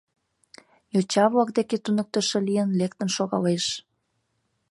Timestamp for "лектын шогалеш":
2.79-3.65